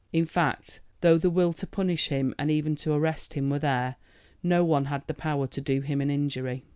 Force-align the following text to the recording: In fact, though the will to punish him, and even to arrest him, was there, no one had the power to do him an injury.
In 0.11 0.25
fact, 0.25 0.79
though 1.01 1.19
the 1.19 1.29
will 1.29 1.53
to 1.53 1.67
punish 1.67 2.07
him, 2.07 2.33
and 2.39 2.49
even 2.49 2.75
to 2.77 2.91
arrest 2.93 3.35
him, 3.35 3.51
was 3.51 3.61
there, 3.61 3.97
no 4.41 4.65
one 4.65 4.85
had 4.85 5.05
the 5.05 5.13
power 5.13 5.45
to 5.45 5.61
do 5.61 5.81
him 5.81 6.01
an 6.01 6.09
injury. 6.09 6.65